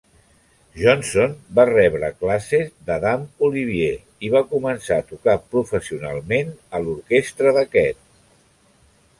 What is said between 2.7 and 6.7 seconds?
d'Adam Olivier i va començar a tocar professionalment